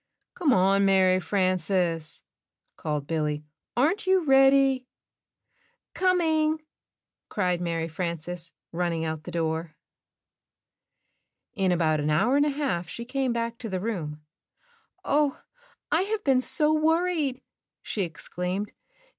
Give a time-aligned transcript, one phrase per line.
[0.33, 2.23] "Come on, Mary Frances,"
[2.75, 3.43] called Billy,
[3.77, 4.87] "aren't you ready?"
[5.93, 6.59] "Coming,"
[7.29, 9.75] cried Mary Frances, running out the door.
[11.53, 14.23] you: In about an hour and a half she came back to the room.
[15.05, 15.39] "Oh,
[15.91, 17.43] I have been so worried!"
[17.83, 18.73] she exclaimed.